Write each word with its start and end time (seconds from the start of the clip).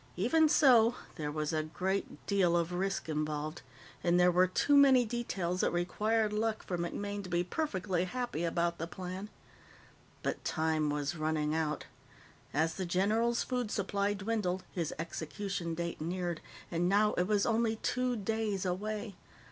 Even 0.17 0.49
so, 0.49 0.95
there 1.13 1.31
was 1.31 1.53
a 1.53 1.61
great 1.61 2.25
deal 2.25 2.57
of 2.57 2.73
risk 2.73 3.07
involved, 3.07 3.61
and 4.03 4.19
there 4.19 4.31
were 4.31 4.47
too 4.47 4.75
many 4.75 5.05
details 5.05 5.61
that 5.61 5.69
required 5.69 6.33
luck 6.33 6.63
for 6.63 6.75
MacMaine 6.75 7.21
to 7.23 7.29
be 7.29 7.43
perfectly 7.43 8.05
happy 8.05 8.43
about 8.43 8.79
the 8.79 8.87
plan. 8.87 9.29
But 10.23 10.43
time 10.43 10.89
was 10.89 11.15
running 11.17 11.53
out. 11.53 11.85
As 12.51 12.73
the 12.73 12.85
general's 12.87 13.43
food 13.43 13.69
supply 13.69 14.15
dwindled, 14.15 14.63
his 14.71 14.91
execution 14.97 15.75
date 15.75 16.01
neared, 16.01 16.41
and 16.71 16.89
now 16.89 17.13
it 17.13 17.27
was 17.27 17.45
only 17.45 17.75
two 17.75 18.15
days 18.15 18.65
away. 18.65 19.13